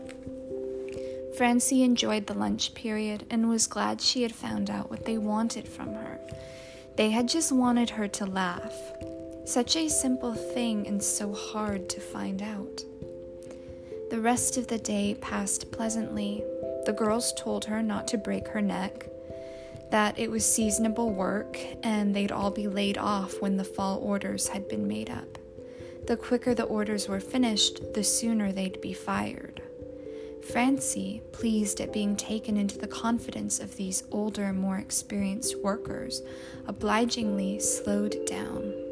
Francie 1.37 1.83
enjoyed 1.83 2.27
the 2.27 2.33
lunch 2.33 2.73
period 2.73 3.25
and 3.29 3.49
was 3.49 3.67
glad 3.67 3.99
she 3.99 4.21
had 4.21 4.33
found 4.33 4.69
out 4.69 4.89
what 4.89 5.03
they 5.03 5.17
wanted 5.17 5.67
from 5.67 5.93
her. 5.93 6.17
They 6.95 7.09
had 7.09 7.27
just 7.27 7.51
wanted 7.51 7.89
her 7.89 8.07
to 8.07 8.25
laugh. 8.25 8.73
Such 9.45 9.75
a 9.75 9.87
simple 9.89 10.33
thing 10.33 10.87
and 10.87 11.01
so 11.03 11.31
hard 11.31 11.87
to 11.89 12.01
find 12.01 12.41
out. 12.41 12.83
The 14.09 14.19
rest 14.19 14.57
of 14.57 14.67
the 14.67 14.79
day 14.79 15.15
passed 15.21 15.71
pleasantly. 15.71 16.43
The 16.85 16.93
girls 16.93 17.31
told 17.37 17.65
her 17.65 17.83
not 17.83 18.07
to 18.07 18.17
break 18.17 18.47
her 18.49 18.61
neck, 18.61 19.07
that 19.91 20.17
it 20.17 20.31
was 20.31 20.43
seasonable 20.43 21.11
work, 21.11 21.59
and 21.83 22.15
they'd 22.15 22.31
all 22.31 22.49
be 22.49 22.67
laid 22.67 22.97
off 22.97 23.39
when 23.39 23.55
the 23.55 23.63
fall 23.63 23.99
orders 23.99 24.47
had 24.47 24.67
been 24.67 24.87
made 24.87 25.11
up. 25.11 25.37
The 26.07 26.17
quicker 26.17 26.55
the 26.55 26.63
orders 26.63 27.07
were 27.07 27.19
finished, 27.19 27.93
the 27.93 28.03
sooner 28.03 28.51
they'd 28.51 28.81
be 28.81 28.93
fired. 28.93 29.61
Francie, 30.51 31.21
pleased 31.31 31.81
at 31.81 31.93
being 31.93 32.15
taken 32.15 32.57
into 32.57 32.79
the 32.79 32.87
confidence 32.87 33.59
of 33.59 33.77
these 33.77 34.03
older, 34.11 34.53
more 34.53 34.77
experienced 34.77 35.57
workers, 35.59 36.23
obligingly 36.67 37.59
slowed 37.59 38.15
down. 38.25 38.84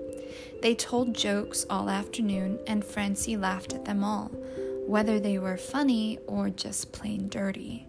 They 0.63 0.75
told 0.75 1.13
jokes 1.13 1.65
all 1.69 1.89
afternoon, 1.89 2.57
and 2.67 2.85
Francie 2.85 3.35
laughed 3.35 3.73
at 3.73 3.83
them 3.83 4.01
all, 4.01 4.29
whether 4.87 5.19
they 5.19 5.37
were 5.37 5.57
funny 5.57 6.19
or 6.25 6.49
just 6.49 6.93
plain 6.93 7.27
dirty. 7.27 7.85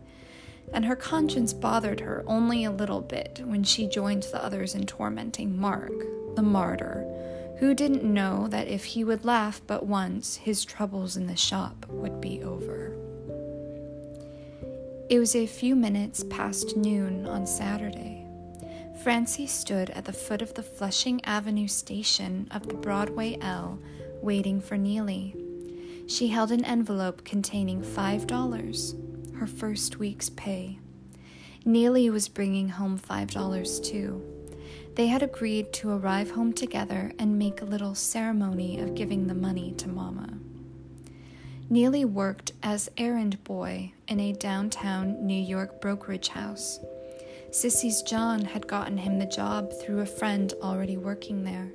And 0.72 0.84
her 0.84 0.96
conscience 0.96 1.52
bothered 1.52 2.00
her 2.00 2.24
only 2.26 2.64
a 2.64 2.72
little 2.72 3.00
bit 3.00 3.40
when 3.44 3.62
she 3.62 3.86
joined 3.86 4.24
the 4.24 4.44
others 4.44 4.74
in 4.74 4.86
tormenting 4.86 5.56
Mark, 5.56 5.92
the 6.34 6.42
martyr, 6.42 7.06
who 7.60 7.74
didn't 7.74 8.02
know 8.02 8.48
that 8.48 8.66
if 8.66 8.82
he 8.82 9.04
would 9.04 9.24
laugh 9.24 9.62
but 9.68 9.86
once, 9.86 10.34
his 10.34 10.64
troubles 10.64 11.16
in 11.16 11.28
the 11.28 11.36
shop 11.36 11.86
would 11.88 12.20
be 12.20 12.42
over. 12.42 12.96
It 15.08 15.20
was 15.20 15.36
a 15.36 15.46
few 15.46 15.76
minutes 15.76 16.24
past 16.24 16.76
noon 16.76 17.24
on 17.24 17.46
Saturday. 17.46 18.23
Francie 19.02 19.46
stood 19.46 19.90
at 19.90 20.04
the 20.04 20.12
foot 20.12 20.40
of 20.40 20.54
the 20.54 20.62
Flushing 20.62 21.22
Avenue 21.24 21.68
station 21.68 22.48
of 22.50 22.68
the 22.68 22.74
Broadway 22.74 23.36
L, 23.40 23.78
waiting 24.22 24.60
for 24.60 24.76
Neely. 24.76 25.34
She 26.06 26.28
held 26.28 26.50
an 26.50 26.64
envelope 26.64 27.24
containing 27.24 27.82
$5, 27.82 29.36
her 29.36 29.46
first 29.46 29.98
week's 29.98 30.30
pay. 30.30 30.78
Neely 31.64 32.08
was 32.08 32.28
bringing 32.28 32.70
home 32.70 32.98
$5 32.98 33.84
too. 33.84 34.22
They 34.94 35.08
had 35.08 35.22
agreed 35.22 35.72
to 35.74 35.90
arrive 35.90 36.30
home 36.30 36.52
together 36.52 37.12
and 37.18 37.38
make 37.38 37.60
a 37.60 37.66
little 37.66 37.94
ceremony 37.94 38.78
of 38.80 38.94
giving 38.94 39.26
the 39.26 39.34
money 39.34 39.72
to 39.78 39.88
Mama. 39.88 40.38
Neely 41.68 42.04
worked 42.04 42.52
as 42.62 42.90
errand 42.96 43.42
boy 43.42 43.92
in 44.06 44.20
a 44.20 44.32
downtown 44.32 45.26
New 45.26 45.40
York 45.40 45.80
brokerage 45.80 46.28
house. 46.28 46.78
Sissy's 47.54 48.02
John 48.02 48.44
had 48.44 48.66
gotten 48.66 48.98
him 48.98 49.20
the 49.20 49.26
job 49.26 49.72
through 49.80 50.00
a 50.00 50.06
friend 50.06 50.52
already 50.60 50.96
working 50.96 51.44
there. 51.44 51.70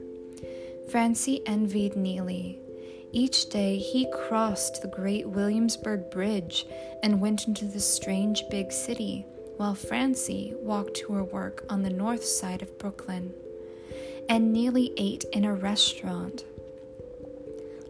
Francie 0.91 1.41
envied 1.45 1.95
Neely. 1.95 2.59
Each 3.13 3.47
day 3.47 3.77
he 3.77 4.11
crossed 4.11 4.81
the 4.81 4.89
great 4.89 5.29
Williamsburg 5.29 6.11
Bridge 6.11 6.65
and 7.01 7.21
went 7.21 7.47
into 7.47 7.63
the 7.63 7.79
strange 7.79 8.43
big 8.51 8.73
city, 8.73 9.25
while 9.55 9.73
Francie 9.73 10.53
walked 10.57 10.95
to 10.95 11.13
her 11.13 11.23
work 11.23 11.63
on 11.69 11.83
the 11.83 11.89
north 11.89 12.25
side 12.25 12.61
of 12.61 12.77
Brooklyn. 12.77 13.33
And 14.27 14.51
Neely 14.51 14.91
ate 14.97 15.23
in 15.31 15.45
a 15.45 15.55
restaurant. 15.55 16.43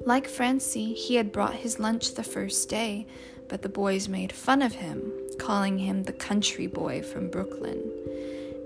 Like 0.05 0.27
Francie, 0.27 0.93
he 0.93 1.15
had 1.15 1.31
brought 1.31 1.55
his 1.55 1.79
lunch 1.79 2.13
the 2.13 2.23
first 2.23 2.69
day, 2.69 3.07
but 3.47 3.63
the 3.63 3.67
boys 3.67 4.07
made 4.07 4.31
fun 4.31 4.61
of 4.61 4.73
him, 4.75 5.11
calling 5.39 5.79
him 5.79 6.03
the 6.03 6.13
country 6.13 6.67
boy 6.67 7.01
from 7.01 7.29
Brooklyn. 7.29 7.91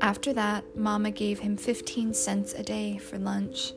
After 0.02 0.34
that, 0.34 0.76
Mama 0.76 1.12
gave 1.12 1.40
him 1.40 1.56
15 1.56 2.14
cents 2.14 2.54
a 2.54 2.64
day 2.64 2.98
for 2.98 3.18
lunch. 3.18 3.72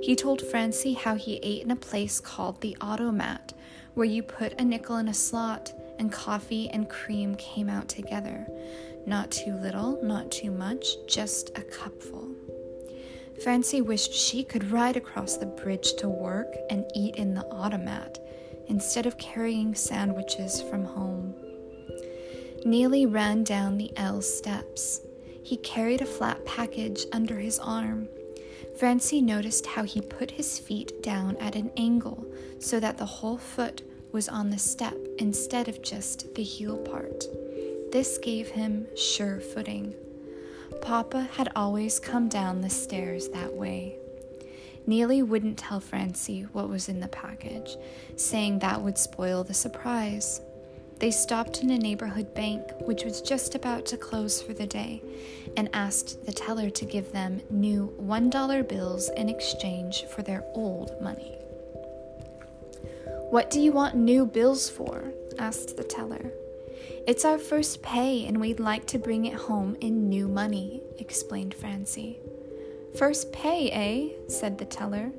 He 0.00 0.14
told 0.14 0.42
Francie 0.42 0.92
how 0.92 1.16
he 1.16 1.40
ate 1.42 1.62
in 1.62 1.70
a 1.72 1.76
place 1.76 2.20
called 2.20 2.60
the 2.60 2.76
Automat, 2.80 3.52
where 3.94 4.06
you 4.06 4.22
put 4.22 4.60
a 4.60 4.64
nickel 4.64 4.98
in 4.98 5.08
a 5.08 5.14
slot 5.14 5.72
and 5.98 6.12
coffee 6.12 6.68
and 6.68 6.88
cream 6.88 7.34
came 7.34 7.68
out 7.68 7.88
together. 7.88 8.46
Not 9.06 9.30
too 9.30 9.54
little, 9.54 9.98
not 10.02 10.30
too 10.30 10.50
much, 10.50 10.86
just 11.08 11.50
a 11.58 11.62
cupful. 11.62 12.30
Francie 13.42 13.82
wished 13.82 14.12
she 14.12 14.44
could 14.44 14.70
ride 14.70 14.96
across 14.96 15.36
the 15.36 15.46
bridge 15.46 15.94
to 15.94 16.08
work 16.08 16.54
and 16.70 16.84
eat 16.94 17.16
in 17.16 17.34
the 17.34 17.44
automat 17.46 18.18
instead 18.68 19.06
of 19.06 19.18
carrying 19.18 19.74
sandwiches 19.74 20.62
from 20.62 20.84
home. 20.84 21.25
Neely 22.66 23.06
ran 23.06 23.44
down 23.44 23.78
the 23.78 23.96
L 23.96 24.20
steps. 24.20 25.00
He 25.44 25.56
carried 25.56 26.02
a 26.02 26.04
flat 26.04 26.44
package 26.44 27.06
under 27.12 27.38
his 27.38 27.60
arm. 27.60 28.08
Francie 28.76 29.22
noticed 29.22 29.66
how 29.66 29.84
he 29.84 30.00
put 30.00 30.32
his 30.32 30.58
feet 30.58 31.00
down 31.00 31.36
at 31.36 31.54
an 31.54 31.70
angle 31.76 32.26
so 32.58 32.80
that 32.80 32.98
the 32.98 33.06
whole 33.06 33.38
foot 33.38 33.82
was 34.10 34.28
on 34.28 34.50
the 34.50 34.58
step 34.58 34.96
instead 35.20 35.68
of 35.68 35.80
just 35.80 36.34
the 36.34 36.42
heel 36.42 36.76
part. 36.78 37.22
This 37.92 38.18
gave 38.18 38.48
him 38.48 38.88
sure 38.96 39.38
footing. 39.38 39.94
Papa 40.82 41.28
had 41.36 41.52
always 41.54 42.00
come 42.00 42.28
down 42.28 42.62
the 42.62 42.68
stairs 42.68 43.28
that 43.28 43.54
way. 43.54 43.96
Neely 44.88 45.22
wouldn't 45.22 45.58
tell 45.58 45.78
Francie 45.78 46.42
what 46.50 46.68
was 46.68 46.88
in 46.88 46.98
the 46.98 47.06
package, 47.06 47.76
saying 48.16 48.58
that 48.58 48.82
would 48.82 48.98
spoil 48.98 49.44
the 49.44 49.54
surprise. 49.54 50.40
They 50.98 51.10
stopped 51.10 51.62
in 51.62 51.70
a 51.70 51.78
neighborhood 51.78 52.32
bank, 52.32 52.62
which 52.80 53.04
was 53.04 53.20
just 53.20 53.54
about 53.54 53.84
to 53.86 53.98
close 53.98 54.40
for 54.40 54.54
the 54.54 54.66
day, 54.66 55.02
and 55.56 55.68
asked 55.74 56.24
the 56.24 56.32
teller 56.32 56.70
to 56.70 56.84
give 56.86 57.12
them 57.12 57.42
new 57.50 57.94
$1 58.00 58.68
bills 58.68 59.10
in 59.10 59.28
exchange 59.28 60.04
for 60.06 60.22
their 60.22 60.42
old 60.54 60.98
money. 61.02 61.32
What 63.28 63.50
do 63.50 63.60
you 63.60 63.72
want 63.72 63.94
new 63.96 64.24
bills 64.24 64.70
for? 64.70 65.12
asked 65.38 65.76
the 65.76 65.84
teller. 65.84 66.30
It's 67.06 67.26
our 67.26 67.38
first 67.38 67.82
pay, 67.82 68.24
and 68.24 68.40
we'd 68.40 68.58
like 68.58 68.86
to 68.86 68.98
bring 68.98 69.26
it 69.26 69.34
home 69.34 69.76
in 69.82 70.08
new 70.08 70.28
money, 70.28 70.82
explained 70.98 71.54
Francie. 71.54 72.18
First 72.96 73.32
pay, 73.32 73.70
eh? 73.70 74.14
said 74.28 74.56
the 74.56 74.64
teller. 74.64 75.12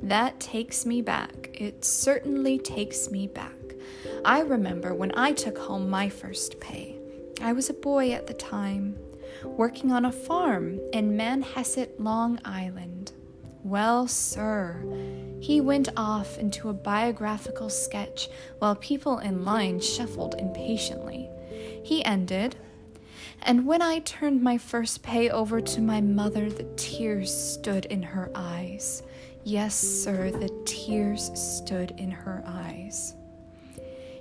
That 0.00 0.38
takes 0.38 0.86
me 0.86 1.02
back. 1.02 1.50
It 1.54 1.84
certainly 1.84 2.58
takes 2.58 3.10
me 3.10 3.26
back. 3.26 3.63
I 4.24 4.40
remember 4.40 4.94
when 4.94 5.12
I 5.16 5.32
took 5.32 5.58
home 5.58 5.88
my 5.90 6.08
first 6.08 6.60
pay. 6.60 6.98
I 7.40 7.52
was 7.52 7.68
a 7.68 7.74
boy 7.74 8.12
at 8.12 8.26
the 8.26 8.34
time, 8.34 8.96
working 9.44 9.92
on 9.92 10.04
a 10.04 10.12
farm 10.12 10.80
in 10.92 11.16
Manhasset, 11.16 11.90
Long 11.98 12.38
Island. 12.44 13.12
Well, 13.62 14.06
sir, 14.06 14.84
he 15.40 15.60
went 15.60 15.88
off 15.96 16.38
into 16.38 16.68
a 16.68 16.74
biographical 16.74 17.70
sketch 17.70 18.28
while 18.58 18.76
people 18.76 19.18
in 19.18 19.44
line 19.44 19.80
shuffled 19.80 20.36
impatiently. 20.38 21.28
He 21.82 22.04
ended, 22.04 22.56
and 23.42 23.66
when 23.66 23.82
I 23.82 23.98
turned 24.00 24.42
my 24.42 24.58
first 24.58 25.02
pay 25.02 25.30
over 25.30 25.60
to 25.60 25.80
my 25.80 26.00
mother, 26.00 26.50
the 26.50 26.68
tears 26.76 27.34
stood 27.34 27.86
in 27.86 28.02
her 28.02 28.30
eyes. 28.34 29.02
Yes, 29.44 29.74
sir, 29.74 30.30
the 30.30 30.48
tears 30.64 31.30
stood 31.34 31.92
in 31.98 32.10
her 32.10 32.42
eyes. 32.46 33.14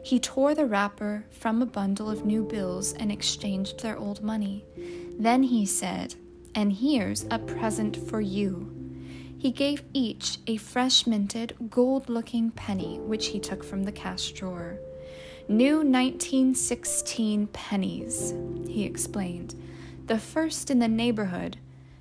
He 0.03 0.19
tore 0.19 0.53
the 0.53 0.65
wrapper 0.65 1.25
from 1.29 1.61
a 1.61 1.65
bundle 1.65 2.09
of 2.09 2.25
new 2.25 2.43
bills 2.43 2.91
and 2.93 3.09
exchanged 3.09 3.81
their 3.81 3.97
old 3.97 4.21
money. 4.21 4.65
Then 5.17 5.43
he 5.43 5.65
said, 5.65 6.15
And 6.53 6.73
here's 6.73 7.25
a 7.31 7.39
present 7.39 7.95
for 7.95 8.19
you. 8.19 8.69
He 9.37 9.49
gave 9.49 9.83
each 9.93 10.39
a 10.45 10.57
fresh 10.57 11.07
minted, 11.07 11.55
gold 11.69 12.09
looking 12.09 12.51
penny, 12.51 12.99
which 12.99 13.27
he 13.27 13.39
took 13.39 13.63
from 13.63 13.83
the 13.83 13.91
cash 13.91 14.31
drawer. 14.31 14.77
New 15.47 15.77
1916 15.77 17.47
pennies, 17.47 18.33
he 18.67 18.83
explained. 18.83 19.55
The 20.07 20.19
first 20.19 20.69
in 20.69 20.79
the 20.79 20.87
neighborhood. 20.87 21.57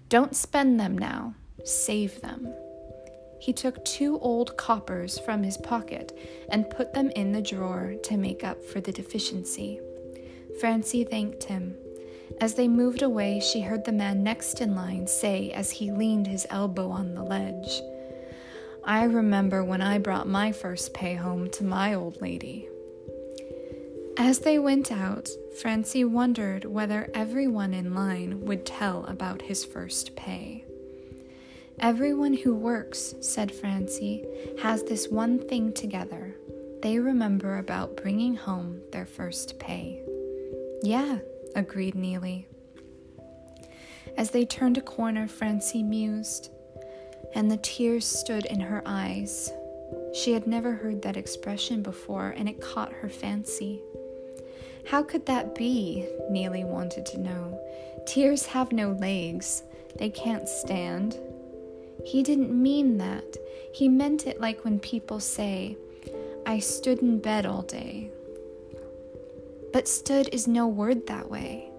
Don't 0.08 0.36
spend 0.36 0.78
them 0.78 0.98
now, 0.98 1.34
save 1.64 2.20
them. 2.20 2.52
He 3.42 3.52
took 3.52 3.84
two 3.84 4.20
old 4.20 4.56
coppers 4.56 5.18
from 5.18 5.42
his 5.42 5.56
pocket 5.56 6.16
and 6.48 6.70
put 6.70 6.94
them 6.94 7.10
in 7.16 7.32
the 7.32 7.42
drawer 7.42 7.94
to 8.04 8.16
make 8.16 8.44
up 8.44 8.64
for 8.64 8.80
the 8.80 8.92
deficiency. 8.92 9.80
Francie 10.60 11.02
thanked 11.02 11.42
him. 11.42 11.74
As 12.40 12.54
they 12.54 12.68
moved 12.68 13.02
away, 13.02 13.40
she 13.40 13.62
heard 13.62 13.84
the 13.84 13.90
man 13.90 14.22
next 14.22 14.60
in 14.60 14.76
line 14.76 15.08
say 15.08 15.50
as 15.50 15.72
he 15.72 15.90
leaned 15.90 16.28
his 16.28 16.46
elbow 16.50 16.88
on 16.90 17.14
the 17.14 17.24
ledge, 17.24 17.80
I 18.84 19.02
remember 19.06 19.64
when 19.64 19.82
I 19.82 19.98
brought 19.98 20.28
my 20.28 20.52
first 20.52 20.94
pay 20.94 21.16
home 21.16 21.50
to 21.50 21.64
my 21.64 21.94
old 21.94 22.22
lady. 22.22 22.68
As 24.16 24.38
they 24.38 24.60
went 24.60 24.92
out, 24.92 25.28
Francie 25.60 26.04
wondered 26.04 26.64
whether 26.64 27.10
everyone 27.12 27.74
in 27.74 27.92
line 27.92 28.42
would 28.42 28.64
tell 28.64 29.04
about 29.06 29.42
his 29.42 29.64
first 29.64 30.14
pay. 30.14 30.64
Everyone 31.82 32.32
who 32.32 32.54
works, 32.54 33.16
said 33.20 33.50
Francie, 33.50 34.24
has 34.60 34.84
this 34.84 35.08
one 35.08 35.40
thing 35.48 35.72
together. 35.72 36.36
They 36.80 37.00
remember 37.00 37.58
about 37.58 37.96
bringing 37.96 38.36
home 38.36 38.80
their 38.92 39.04
first 39.04 39.58
pay. 39.58 40.00
Yeah, 40.84 41.18
agreed 41.56 41.96
Neely. 41.96 42.46
As 44.16 44.30
they 44.30 44.44
turned 44.44 44.78
a 44.78 44.80
corner, 44.80 45.26
Francie 45.26 45.82
mused, 45.82 46.52
and 47.34 47.50
the 47.50 47.56
tears 47.56 48.06
stood 48.06 48.44
in 48.44 48.60
her 48.60 48.84
eyes. 48.86 49.50
She 50.14 50.34
had 50.34 50.46
never 50.46 50.74
heard 50.74 51.02
that 51.02 51.16
expression 51.16 51.82
before, 51.82 52.28
and 52.36 52.48
it 52.48 52.60
caught 52.60 52.92
her 52.92 53.08
fancy. 53.08 53.82
How 54.86 55.02
could 55.02 55.26
that 55.26 55.56
be? 55.56 56.08
Neely 56.30 56.62
wanted 56.62 57.06
to 57.06 57.18
know. 57.18 57.60
Tears 58.06 58.46
have 58.46 58.70
no 58.70 58.92
legs, 58.92 59.64
they 59.96 60.10
can't 60.10 60.48
stand. 60.48 61.18
He 62.04 62.22
didn't 62.22 62.50
mean 62.50 62.98
that. 62.98 63.36
He 63.72 63.88
meant 63.88 64.26
it 64.26 64.40
like 64.40 64.64
when 64.64 64.78
people 64.80 65.20
say, 65.20 65.76
I 66.44 66.58
stood 66.58 67.00
in 67.00 67.20
bed 67.20 67.46
all 67.46 67.62
day. 67.62 68.10
But 69.72 69.88
stood 69.88 70.28
is 70.32 70.46
no 70.46 70.66
word 70.66 71.06
that 71.06 71.30
way. 71.30 71.70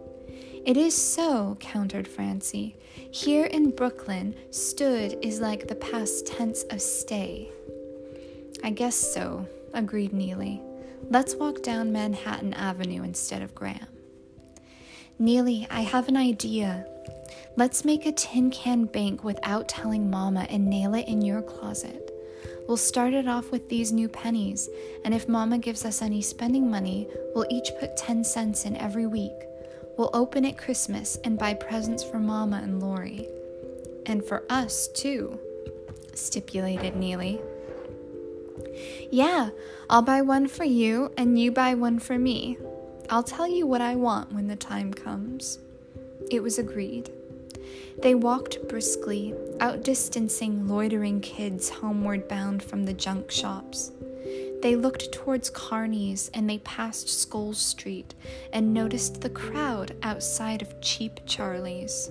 It 0.66 0.78
is 0.78 0.96
so, 0.96 1.58
countered 1.60 2.08
Francie. 2.08 2.76
Here 3.12 3.46
in 3.46 3.72
Brooklyn, 3.72 4.34
stood 4.50 5.18
is 5.22 5.42
like 5.42 5.68
the 5.68 5.76
past 5.76 6.26
tense 6.26 6.64
of 6.64 6.82
stay. 6.82 7.52
I 8.64 8.70
guess 8.70 8.96
so, 8.96 9.46
agreed 9.74 10.14
Neely. 10.14 10.62
Let's 11.10 11.36
walk 11.36 11.62
down 11.62 11.92
Manhattan 11.92 12.54
Avenue 12.54 13.04
instead 13.04 13.42
of 13.42 13.54
Graham. 13.54 13.88
Neely, 15.20 15.68
I 15.70 15.82
have 15.82 16.08
an 16.08 16.16
idea, 16.16 16.88
Let's 17.56 17.86
make 17.86 18.06
a 18.06 18.12
tin 18.12 18.50
can 18.50 18.86
bank 18.86 19.24
without 19.24 19.68
telling 19.68 20.10
Mama 20.10 20.48
and 20.50 20.68
nail 20.68 20.96
it 20.96 21.08
in 21.08 21.22
your 21.22 21.42
closet. 21.42 22.10
We'll 22.68 22.78
start 22.78 23.14
it 23.14 23.28
off 23.28 23.52
with 23.52 23.70
these 23.70 23.92
new 23.92 24.08
pennies, 24.08 24.70
and 25.04 25.14
if 25.14 25.28
Mama 25.28 25.58
gives 25.58 25.86
us 25.86 26.02
any 26.02 26.22
spending 26.22 26.72
money, 26.72 27.08
we'll 27.36 27.46
each 27.50 27.72
put 27.80 27.98
10 27.98 28.24
cents 28.24 28.66
in 28.66 28.78
every 28.78 29.06
week. 29.06 29.34
We'll 29.98 30.10
open 30.14 30.46
at 30.46 30.58
Christmas 30.58 31.18
and 31.24 31.38
buy 31.38 31.54
presents 31.54 32.04
for 32.04 32.20
Mama 32.20 32.62
and 32.64 32.82
Laurie. 32.82 33.28
And 34.06 34.24
for 34.24 34.44
us, 34.50 34.88
too, 34.88 35.40
stipulated 36.14 36.96
Neely. 36.96 37.40
Yeah, 39.12 39.50
I'll 39.90 40.02
buy 40.02 40.22
one 40.22 40.48
for 40.48 40.64
you, 40.64 41.12
and 41.18 41.38
you 41.40 41.52
buy 41.52 41.76
one 41.76 42.00
for 42.00 42.18
me. 42.18 42.58
I'll 43.10 43.24
tell 43.24 43.48
you 43.48 43.68
what 43.68 43.82
I 43.82 43.96
want 43.96 44.32
when 44.32 44.48
the 44.48 44.56
time 44.56 44.94
comes. 44.94 45.60
It 46.32 46.42
was 46.42 46.58
agreed. 46.58 47.12
They 48.02 48.16
walked 48.16 48.68
briskly, 48.68 49.34
outdistancing 49.60 50.68
loitering 50.70 51.22
kids 51.22 51.70
homeward 51.70 52.28
bound 52.28 52.64
from 52.64 52.86
the 52.86 52.94
junk 52.94 53.32
shops. 53.32 53.92
They 54.62 54.76
looked 54.76 55.12
towards 55.12 55.50
Carney's 55.50 56.32
and 56.34 56.50
they 56.50 56.60
passed 56.60 57.08
Scholes 57.08 57.56
Street 57.56 58.16
and 58.54 58.74
noticed 58.74 59.22
the 59.22 59.30
crowd 59.30 59.96
outside 60.02 60.62
of 60.62 60.80
Cheap 60.82 61.20
Charlie's. 61.26 62.10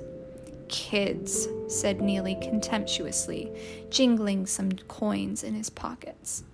Kids, 0.68 1.48
said 1.68 2.00
Neely 2.00 2.34
contemptuously, 2.36 3.50
jingling 3.90 4.46
some 4.46 4.72
coins 4.72 5.42
in 5.42 5.54
his 5.54 5.70
pockets. 5.70 6.44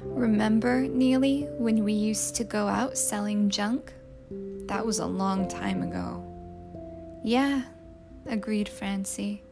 Remember, 0.00 0.82
Neely, 0.82 1.42
when 1.58 1.82
we 1.84 1.92
used 1.92 2.36
to 2.36 2.44
go 2.44 2.68
out 2.68 2.96
selling 2.96 3.50
junk? 3.50 3.92
That 4.66 4.86
was 4.86 5.00
a 5.00 5.06
long 5.06 5.48
time 5.48 5.82
ago. 5.82 6.24
Yeah, 7.24 7.62
agreed 8.28 8.68
Francie. 8.68 9.42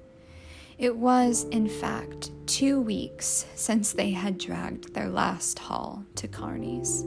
It 0.78 0.96
was, 0.96 1.44
in 1.44 1.68
fact, 1.68 2.30
two 2.46 2.80
weeks 2.80 3.46
since 3.54 3.92
they 3.92 4.10
had 4.10 4.36
dragged 4.38 4.92
their 4.92 5.08
last 5.08 5.58
haul 5.58 6.04
to 6.16 6.28
Carney's. 6.28 7.04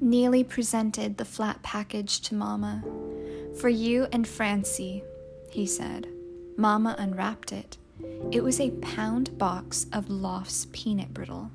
Neely 0.00 0.42
presented 0.42 1.16
the 1.16 1.24
flat 1.24 1.62
package 1.62 2.20
to 2.22 2.34
Mamma. 2.34 2.82
For 3.60 3.68
you 3.68 4.08
and 4.12 4.26
Francie, 4.26 5.04
he 5.50 5.64
said. 5.64 6.08
Mamma 6.56 6.96
unwrapped 6.98 7.52
it. 7.52 7.76
It 8.32 8.42
was 8.42 8.58
a 8.60 8.70
pound 8.70 9.38
box 9.38 9.86
of 9.92 10.10
Lofts 10.10 10.66
peanut 10.72 11.14
brittle. 11.14 11.52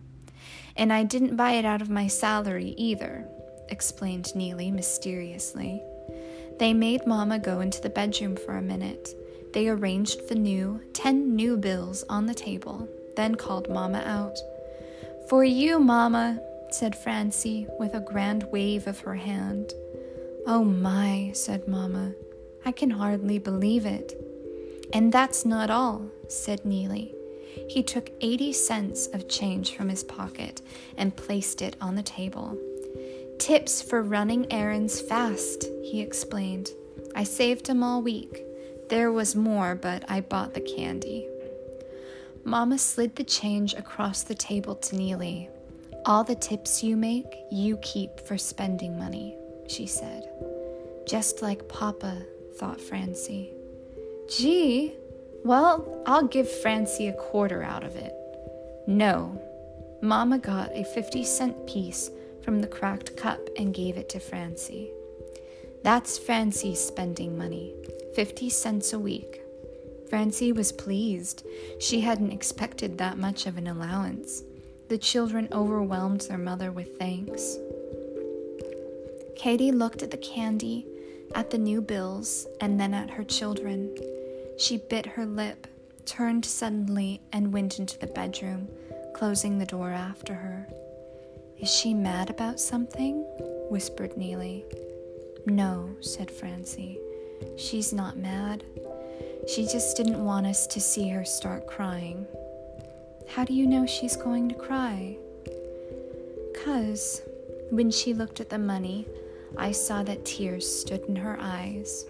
And 0.78 0.94
I 0.94 1.04
didn't 1.04 1.36
buy 1.36 1.54
it 1.54 1.66
out 1.66 1.82
of 1.82 1.90
my 1.90 2.08
salary 2.08 2.74
either, 2.78 3.28
explained 3.68 4.34
Neely 4.36 4.72
mysteriously. 4.72 5.82
They 6.60 6.74
made 6.74 7.06
Mamma 7.06 7.40
go 7.40 7.60
into 7.60 7.82
the 7.82 7.90
bedroom 7.90 8.36
for 8.36 8.58
a 8.58 8.62
minute. 8.62 9.16
They 9.54 9.68
arranged 9.68 10.28
the 10.28 10.36
new, 10.36 10.82
ten 10.94 11.36
new 11.36 11.58
bills 11.58 12.04
on 12.10 12.26
the 12.26 12.34
table, 12.34 12.88
then 13.16 13.36
called 13.36 13.70
Mamma 13.70 14.00
out. 14.00 14.38
For 15.30 15.44
you, 15.44 15.80
Mamma, 15.80 16.40
said 16.72 16.96
Francie 16.96 17.68
with 17.80 17.94
a 17.94 18.00
grand 18.00 18.44
wave 18.52 18.88
of 18.88 19.00
her 19.02 19.16
hand. 19.16 19.74
Oh 20.46 20.64
my, 20.64 21.32
said 21.34 21.68
Mamma. 21.68 22.14
I 22.66 22.72
can 22.72 22.90
hardly 22.90 23.40
believe 23.40 23.86
it. 23.86 24.14
And 24.94 25.12
that's 25.12 25.46
not 25.46 25.70
all, 25.70 26.10
said 26.28 26.66
Neely. 26.66 27.14
He 27.70 27.84
took 27.84 28.12
80 28.22 28.54
cents 28.54 29.08
of 29.08 29.28
change 29.28 29.76
from 29.76 29.90
his 29.90 30.04
pocket 30.04 30.62
and 30.98 31.16
placed 31.16 31.62
it 31.62 31.76
on 31.82 31.96
the 31.96 32.04
table. 32.04 32.58
Tips 33.40 33.82
for 33.82 34.02
running 34.02 34.52
errands 34.52 35.00
fast, 35.00 35.66
he 35.84 36.02
explained. 36.02 36.72
I 37.16 37.24
saved 37.24 37.70
'em 37.70 37.84
all 37.84 38.02
week. 38.02 38.44
There 38.90 39.12
was 39.12 39.36
more, 39.36 39.76
but 39.76 40.04
I 40.10 40.22
bought 40.22 40.54
the 40.54 40.62
candy. 40.62 41.28
Mama 42.44 42.78
slid 42.78 43.16
the 43.16 43.24
change 43.24 43.74
across 43.74 44.24
the 44.24 44.36
table 44.36 44.76
to 44.76 44.96
Neely. 44.96 45.50
All 46.06 46.24
the 46.24 46.36
tips 46.36 46.84
you 46.84 46.98
make, 46.98 47.36
you 47.52 47.78
keep 47.78 48.20
for 48.22 48.38
spending 48.38 48.98
money, 48.98 49.38
she 49.68 49.86
said. 49.86 50.28
Just 51.06 51.42
like 51.42 51.68
Papa, 51.68 52.18
thought 52.56 52.82
Francie. 52.82 53.54
Gee, 54.30 54.94
well, 55.44 56.02
I'll 56.06 56.28
give 56.28 56.50
Francie 56.50 57.08
a 57.08 57.14
quarter 57.14 57.62
out 57.62 57.84
of 57.84 57.96
it. 57.96 58.14
No. 58.88 59.40
Mama 60.02 60.40
got 60.40 60.72
a 60.74 60.84
50 60.84 61.24
cent 61.24 61.68
piece 61.68 62.10
from 62.48 62.62
the 62.62 62.68
cracked 62.68 63.18
cup 63.18 63.50
and 63.58 63.74
gave 63.74 63.98
it 63.98 64.08
to 64.08 64.22
Francie. 64.22 64.90
That's 65.84 66.18
Francie 66.18 66.76
spending 66.76 67.38
money 67.38 67.74
50 68.16 68.50
cents 68.50 68.94
a 68.94 69.00
week. 69.00 69.42
Francie 70.10 70.54
was 70.54 70.72
pleased. 70.72 71.46
She 71.82 72.00
hadn't 72.00 72.32
expected 72.32 72.98
that 72.98 73.18
much 73.18 73.48
of 73.48 73.58
an 73.58 73.68
allowance. 73.68 74.44
The 74.88 74.98
children 74.98 75.50
overwhelmed 75.52 76.22
their 76.22 76.38
mother 76.38 76.72
with 76.72 76.98
thanks. 76.98 77.58
Katy 79.36 79.74
looked 79.74 80.02
at 80.02 80.12
the 80.12 80.18
candy, 80.18 80.88
at 81.36 81.50
the 81.50 81.58
new 81.58 81.82
bills, 81.82 82.48
and 82.62 82.80
then 82.80 82.94
at 82.94 83.10
her 83.10 83.26
children. 83.26 83.94
She 84.58 84.78
bit 84.78 85.06
her 85.06 85.26
lip, 85.26 85.68
turned 86.06 86.46
suddenly, 86.46 87.20
and 87.34 87.52
went 87.52 87.78
into 87.78 88.00
the 88.00 88.08
bedroom, 88.08 88.70
closing 89.14 89.60
the 89.60 89.66
door 89.66 89.90
after 89.90 90.34
her. 90.34 90.70
Is 91.60 91.72
she 91.72 91.94
mad 91.94 92.30
about 92.30 92.60
something? 92.60 93.26
whispered 93.70 94.16
Neely. 94.16 94.64
No, 95.46 95.90
said 96.02 96.30
Francie. 96.30 97.00
She's 97.56 97.92
not 97.92 98.16
mad. 98.18 98.64
She 99.48 99.64
just 99.64 99.98
didn't 99.98 100.24
want 100.24 100.46
us 100.46 100.68
to 100.68 100.80
see 100.80 101.10
her 101.10 101.26
start 101.26 101.66
crying. 101.66 102.28
How 103.28 103.44
do 103.44 103.54
you 103.54 103.66
know 103.66 103.86
she's 103.86 104.16
going 104.16 104.50
to 104.50 104.56
cry? 104.56 105.18
Cause 106.64 107.24
when 107.72 107.90
she 107.90 108.14
looked 108.14 108.40
at 108.40 108.50
the 108.50 108.60
money, 108.60 109.08
I 109.58 109.72
saw 109.72 110.04
that 110.04 110.26
tears 110.26 110.68
stood 110.72 111.02
in 111.08 111.16
her 111.16 111.38
eyes. 111.40 112.06